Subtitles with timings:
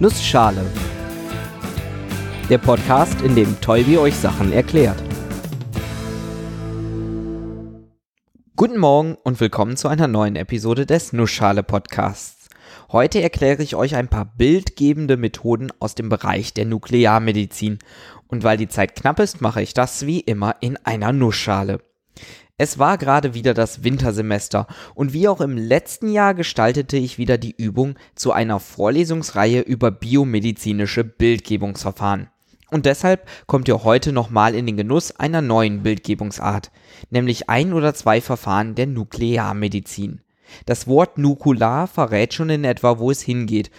[0.00, 0.64] Nussschale.
[2.48, 5.02] Der Podcast, in dem Tolbi euch Sachen erklärt.
[8.54, 12.46] Guten Morgen und willkommen zu einer neuen Episode des Nussschale Podcasts.
[12.92, 17.80] Heute erkläre ich euch ein paar bildgebende Methoden aus dem Bereich der Nuklearmedizin.
[18.28, 21.80] Und weil die Zeit knapp ist, mache ich das wie immer in einer Nussschale.
[22.60, 24.66] Es war gerade wieder das Wintersemester
[24.96, 29.92] und wie auch im letzten Jahr gestaltete ich wieder die Übung zu einer Vorlesungsreihe über
[29.92, 32.30] biomedizinische Bildgebungsverfahren.
[32.70, 36.72] Und deshalb kommt ihr heute nochmal in den Genuss einer neuen Bildgebungsart,
[37.10, 40.20] nämlich ein oder zwei Verfahren der Nuklearmedizin.
[40.66, 43.70] Das Wort nukular verrät schon in etwa, wo es hingeht,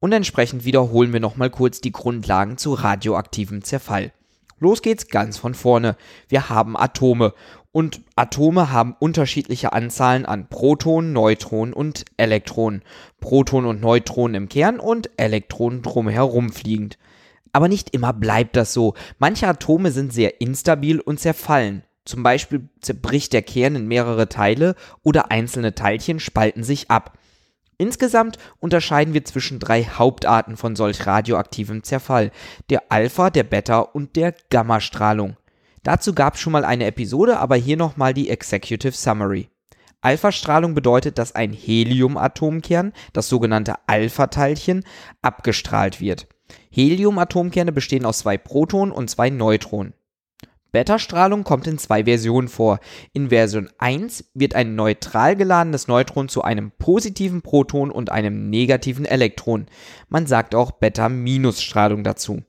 [0.00, 4.12] und entsprechend wiederholen wir nochmal kurz die Grundlagen zu radioaktivem Zerfall.
[4.58, 5.96] Los geht's ganz von vorne.
[6.28, 7.34] Wir haben Atome
[7.72, 12.82] und Atome haben unterschiedliche Anzahlen an Protonen, Neutronen und Elektronen.
[13.20, 16.96] Protonen und Neutronen im Kern und Elektronen drumherum fliegend.
[17.52, 18.94] Aber nicht immer bleibt das so.
[19.18, 21.82] Manche Atome sind sehr instabil und zerfallen.
[22.06, 27.18] Zum Beispiel zerbricht der Kern in mehrere Teile oder einzelne Teilchen spalten sich ab.
[27.78, 32.30] Insgesamt unterscheiden wir zwischen drei Hauptarten von solch radioaktivem Zerfall,
[32.70, 35.36] der Alpha, der Beta und der Gammastrahlung.
[35.82, 39.50] Dazu gab es schon mal eine Episode, aber hier nochmal die Executive Summary.
[40.00, 44.84] Alpha-Strahlung bedeutet, dass ein Helium-Atomkern, das sogenannte Alpha-Teilchen,
[45.20, 46.26] abgestrahlt wird.
[46.70, 49.94] Helium-Atomkerne bestehen aus zwei Protonen und zwei Neutronen.
[50.76, 52.80] Beta-Strahlung kommt in zwei Versionen vor.
[53.14, 59.06] In Version 1 wird ein neutral geladenes Neutron zu einem positiven Proton und einem negativen
[59.06, 59.68] Elektron.
[60.10, 62.42] Man sagt auch Beta-Strahlung dazu.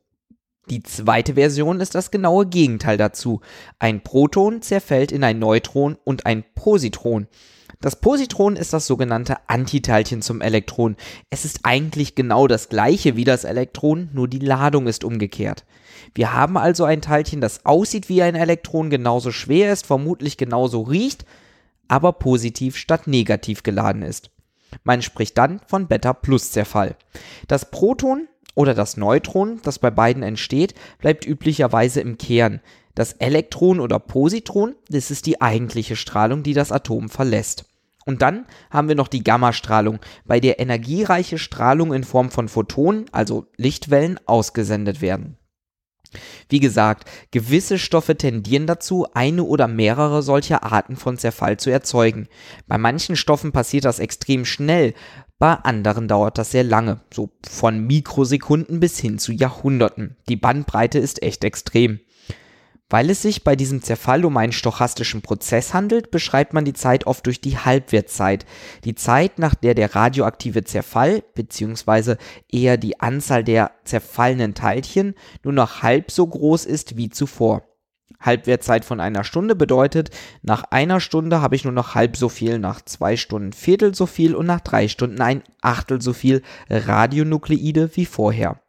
[0.69, 3.39] Die zweite Version ist das genaue Gegenteil dazu.
[3.79, 7.27] Ein Proton zerfällt in ein Neutron und ein Positron.
[7.79, 10.95] Das Positron ist das sogenannte Antiteilchen zum Elektron.
[11.29, 15.63] Es ist eigentlich genau das gleiche wie das Elektron, nur die Ladung ist umgekehrt.
[16.15, 20.81] Wir haben also ein Teilchen, das aussieht wie ein Elektron, genauso schwer ist, vermutlich genauso
[20.81, 21.25] riecht,
[21.87, 24.31] aber positiv statt negativ geladen ist.
[24.83, 26.95] Man spricht dann von Beta-Plus-Zerfall.
[27.47, 32.59] Das Proton oder das Neutron, das bei beiden entsteht, bleibt üblicherweise im Kern.
[32.97, 37.65] Das Elektron oder Positron, das ist die eigentliche Strahlung, die das Atom verlässt.
[38.07, 43.05] Und dann haben wir noch die Gammastrahlung, bei der energiereiche Strahlung in Form von Photonen,
[43.11, 45.37] also Lichtwellen, ausgesendet werden.
[46.49, 52.27] Wie gesagt, gewisse Stoffe tendieren dazu, eine oder mehrere solcher Arten von Zerfall zu erzeugen.
[52.65, 54.95] Bei manchen Stoffen passiert das extrem schnell,
[55.37, 60.17] bei anderen dauert das sehr lange, so von Mikrosekunden bis hin zu Jahrhunderten.
[60.29, 61.99] Die Bandbreite ist echt extrem.
[62.89, 67.05] Weil es sich bei diesem Zerfall um einen stochastischen Prozess handelt, beschreibt man die Zeit
[67.05, 68.45] oft durch die Halbwertszeit,
[68.85, 72.15] die Zeit, nach der der radioaktive Zerfall bzw.
[72.49, 77.63] eher die Anzahl der zerfallenen Teilchen nur noch halb so groß ist wie zuvor.
[78.21, 80.09] Halbwertzeit von einer Stunde bedeutet,
[80.41, 84.05] nach einer Stunde habe ich nur noch halb so viel, nach zwei Stunden Viertel so
[84.05, 88.61] viel und nach drei Stunden ein Achtel so viel Radionukleide wie vorher.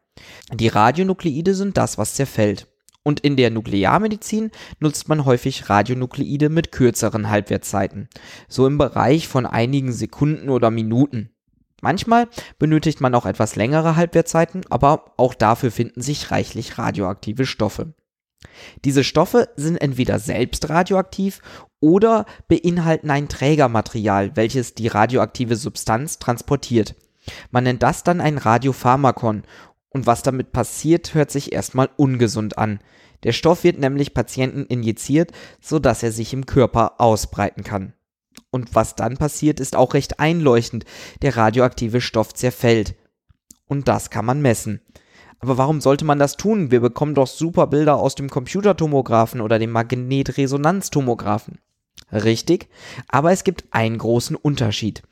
[0.52, 2.66] Die Radionukleide sind das, was zerfällt.
[3.04, 4.50] Und in der Nuklearmedizin
[4.80, 8.08] nutzt man häufig Radionukleide mit kürzeren Halbwertzeiten,
[8.48, 11.30] so im Bereich von einigen Sekunden oder Minuten.
[11.80, 12.28] Manchmal
[12.58, 17.94] benötigt man auch etwas längere Halbwertzeiten, aber auch dafür finden sich reichlich radioaktive Stoffe.
[18.84, 21.40] Diese Stoffe sind entweder selbst radioaktiv
[21.80, 26.96] oder beinhalten ein Trägermaterial, welches die radioaktive Substanz transportiert.
[27.50, 29.44] Man nennt das dann ein Radiopharmakon
[29.90, 32.80] und was damit passiert, hört sich erstmal ungesund an.
[33.24, 37.94] Der Stoff wird nämlich Patienten injiziert, sodass er sich im Körper ausbreiten kann.
[38.50, 40.84] Und was dann passiert, ist auch recht einleuchtend.
[41.22, 42.94] Der radioaktive Stoff zerfällt.
[43.66, 44.80] Und das kann man messen.
[45.40, 46.70] Aber warum sollte man das tun?
[46.70, 51.58] Wir bekommen doch super Bilder aus dem Computertomographen oder dem Magnetresonanztomographen.
[52.10, 52.68] Richtig,
[53.08, 55.02] aber es gibt einen großen Unterschied.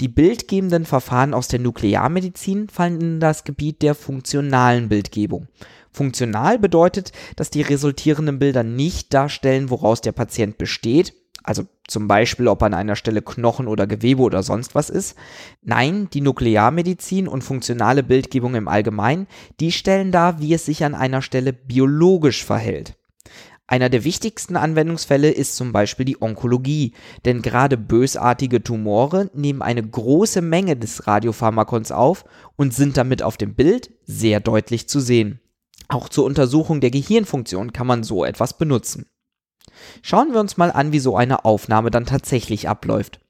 [0.00, 5.48] Die bildgebenden Verfahren aus der Nuklearmedizin fallen in das Gebiet der funktionalen Bildgebung.
[5.90, 11.14] Funktional bedeutet, dass die resultierenden Bilder nicht darstellen, woraus der Patient besteht,
[11.44, 15.14] also zum Beispiel, ob an einer Stelle Knochen oder Gewebe oder sonst was ist.
[15.62, 19.26] Nein, die Nuklearmedizin und funktionale Bildgebung im Allgemeinen,
[19.60, 22.96] die stellen dar, wie es sich an einer Stelle biologisch verhält.
[23.66, 26.92] Einer der wichtigsten Anwendungsfälle ist zum Beispiel die Onkologie,
[27.24, 32.24] denn gerade bösartige Tumore nehmen eine große Menge des Radiopharmakons auf
[32.56, 35.40] und sind damit auf dem Bild sehr deutlich zu sehen.
[35.88, 39.06] Auch zur Untersuchung der Gehirnfunktion kann man so etwas benutzen.
[40.02, 43.20] Schauen wir uns mal an, wie so eine Aufnahme dann tatsächlich abläuft.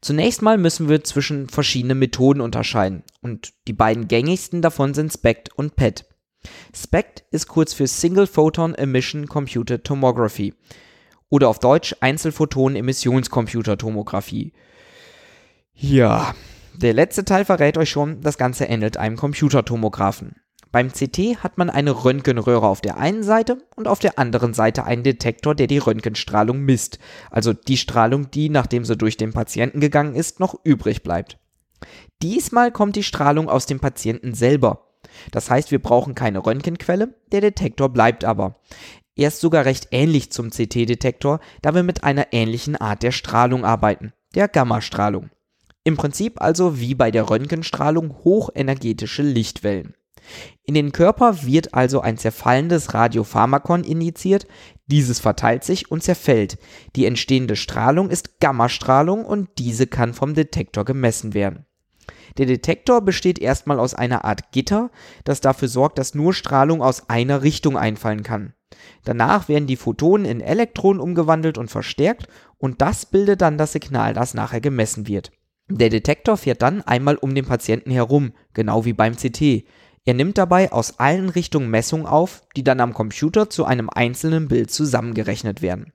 [0.00, 5.52] Zunächst mal müssen wir zwischen verschiedenen Methoden unterscheiden und die beiden gängigsten davon sind SPECT
[5.54, 6.07] und PET.
[6.74, 10.54] SPECT ist kurz für Single Photon Emission Computed Tomography
[11.30, 14.52] oder auf Deutsch Einzelphotonen-Emissionscomputertomographie.
[15.74, 16.34] Ja,
[16.74, 20.36] der letzte Teil verrät euch schon, das Ganze ähnelt einem Computertomographen.
[20.70, 24.84] Beim CT hat man eine Röntgenröhre auf der einen Seite und auf der anderen Seite
[24.84, 26.98] einen Detektor, der die Röntgenstrahlung misst,
[27.30, 31.38] also die Strahlung, die, nachdem sie durch den Patienten gegangen ist, noch übrig bleibt.
[32.22, 34.87] Diesmal kommt die Strahlung aus dem Patienten selber.
[35.30, 38.56] Das heißt, wir brauchen keine Röntgenquelle, der Detektor bleibt aber.
[39.16, 43.64] Er ist sogar recht ähnlich zum CT-Detektor, da wir mit einer ähnlichen Art der Strahlung
[43.64, 45.30] arbeiten, der Gammastrahlung.
[45.82, 49.94] Im Prinzip also wie bei der Röntgenstrahlung hochenergetische Lichtwellen.
[50.62, 54.46] In den Körper wird also ein zerfallendes Radiopharmakon injiziert,
[54.86, 56.58] dieses verteilt sich und zerfällt.
[56.96, 61.66] Die entstehende Strahlung ist Gammastrahlung und diese kann vom Detektor gemessen werden.
[62.36, 64.90] Der Detektor besteht erstmal aus einer Art Gitter,
[65.24, 68.54] das dafür sorgt, dass nur Strahlung aus einer Richtung einfallen kann.
[69.04, 72.28] Danach werden die Photonen in Elektronen umgewandelt und verstärkt
[72.58, 75.30] und das bildet dann das Signal, das nachher gemessen wird.
[75.70, 79.64] Der Detektor fährt dann einmal um den Patienten herum, genau wie beim CT.
[80.04, 84.48] Er nimmt dabei aus allen Richtungen Messungen auf, die dann am Computer zu einem einzelnen
[84.48, 85.92] Bild zusammengerechnet werden.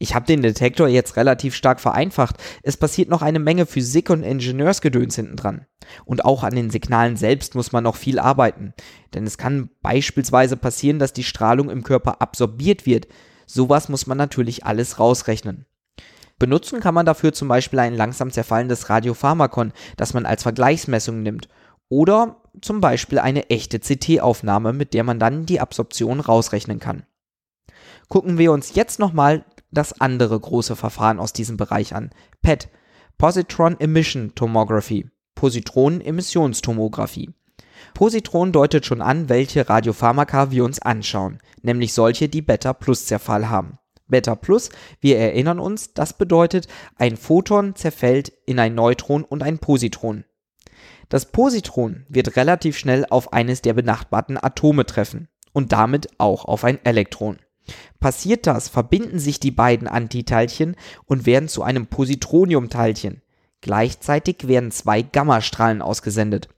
[0.00, 2.36] Ich habe den Detektor jetzt relativ stark vereinfacht.
[2.62, 5.66] Es passiert noch eine Menge Physik und Ingenieursgedöns hinten dran.
[6.04, 8.74] Und auch an den Signalen selbst muss man noch viel arbeiten.
[9.14, 13.08] Denn es kann beispielsweise passieren, dass die Strahlung im Körper absorbiert wird.
[13.46, 15.66] Sowas muss man natürlich alles rausrechnen.
[16.38, 21.48] Benutzen kann man dafür zum Beispiel ein langsam zerfallendes Radiopharmakon, das man als Vergleichsmessung nimmt.
[21.88, 27.04] Oder zum Beispiel eine echte CT-Aufnahme, mit der man dann die Absorption rausrechnen kann.
[28.08, 32.10] Gucken wir uns jetzt nochmal das andere große Verfahren aus diesem Bereich an.
[32.42, 32.68] PET,
[33.18, 37.30] Positron Emission Tomography, Positronen-Emissionstomographie.
[37.94, 43.78] Positron deutet schon an, welche Radiopharmaka wir uns anschauen, nämlich solche, die Beta-Plus-Zerfall haben.
[44.08, 44.70] Beta Plus,
[45.00, 46.66] wir erinnern uns, das bedeutet,
[46.96, 50.24] ein Photon zerfällt in ein Neutron und ein Positron.
[51.08, 56.64] Das Positron wird relativ schnell auf eines der benachbarten Atome treffen und damit auch auf
[56.64, 57.38] ein Elektron.
[58.00, 60.76] Passiert das, verbinden sich die beiden Antiteilchen
[61.06, 63.22] und werden zu einem Positroniumteilchen.
[63.60, 66.48] Gleichzeitig werden zwei Gammastrahlen ausgesendet.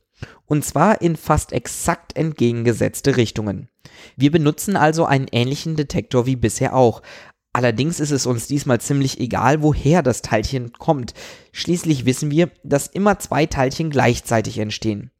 [0.47, 3.69] Und zwar in fast exakt entgegengesetzte Richtungen.
[4.17, 7.03] Wir benutzen also einen ähnlichen Detektor wie bisher auch,
[7.53, 11.15] Allerdings ist es uns diesmal ziemlich egal, woher das Teilchen kommt.
[11.53, 15.11] Schließlich wissen wir, dass immer zwei Teilchen gleichzeitig entstehen.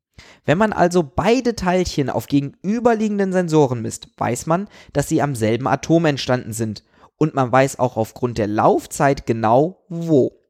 [0.45, 5.67] Wenn man also beide Teilchen auf gegenüberliegenden Sensoren misst, weiß man, dass sie am selben
[5.67, 6.85] Atom entstanden sind.
[7.17, 10.41] Und man weiß auch aufgrund der Laufzeit genau wo.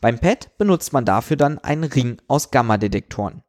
[0.00, 3.42] Beim PET benutzt man dafür dann einen Ring aus Gammadetektoren.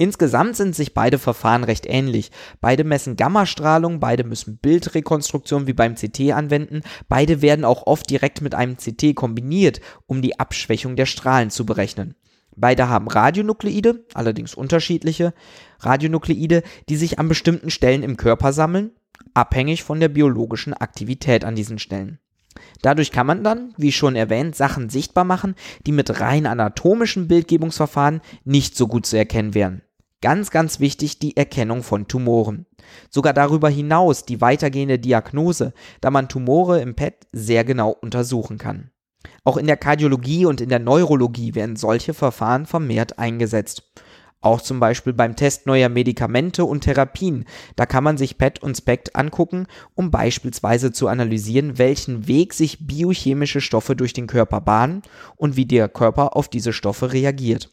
[0.00, 2.30] Insgesamt sind sich beide Verfahren recht ähnlich.
[2.62, 6.80] Beide messen Gammastrahlung, beide müssen Bildrekonstruktion wie beim CT anwenden,
[7.10, 11.66] beide werden auch oft direkt mit einem CT kombiniert, um die Abschwächung der Strahlen zu
[11.66, 12.14] berechnen.
[12.56, 15.32] Beide haben Radionukleide, allerdings unterschiedliche
[15.80, 18.90] Radionukleide, die sich an bestimmten Stellen im Körper sammeln,
[19.34, 22.18] abhängig von der biologischen Aktivität an diesen Stellen.
[22.82, 25.54] Dadurch kann man dann, wie schon erwähnt, Sachen sichtbar machen,
[25.86, 29.82] die mit rein anatomischen Bildgebungsverfahren nicht so gut zu erkennen wären.
[30.22, 32.66] Ganz, ganz wichtig die Erkennung von Tumoren.
[33.08, 38.90] Sogar darüber hinaus die weitergehende Diagnose, da man Tumore im PET sehr genau untersuchen kann.
[39.44, 43.82] Auch in der Kardiologie und in der Neurologie werden solche Verfahren vermehrt eingesetzt.
[44.42, 47.44] Auch zum Beispiel beim Test neuer Medikamente und Therapien.
[47.76, 52.86] Da kann man sich PET und SPECT angucken, um beispielsweise zu analysieren, welchen Weg sich
[52.86, 55.02] biochemische Stoffe durch den Körper bahnen
[55.36, 57.70] und wie der Körper auf diese Stoffe reagiert.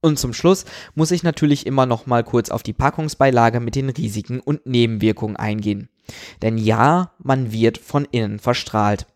[0.00, 3.90] Und zum Schluss muss ich natürlich immer noch mal kurz auf die Packungsbeilage mit den
[3.90, 5.90] Risiken und Nebenwirkungen eingehen.
[6.40, 9.06] Denn ja, man wird von innen verstrahlt.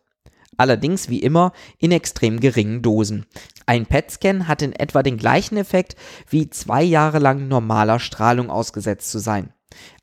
[0.57, 3.25] Allerdings wie immer in extrem geringen Dosen.
[3.65, 5.95] Ein PET-Scan hat in etwa den gleichen Effekt
[6.29, 9.51] wie zwei Jahre lang normaler Strahlung ausgesetzt zu sein.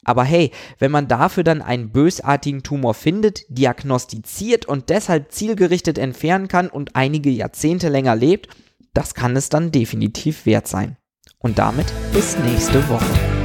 [0.04, 6.48] Aber hey, wenn man dafür dann einen bösartigen Tumor findet, diagnostiziert und deshalb zielgerichtet entfernen
[6.48, 8.48] kann und einige Jahrzehnte länger lebt,
[8.94, 10.96] das kann es dann definitiv wert sein.
[11.38, 13.41] Und damit bis nächste Woche.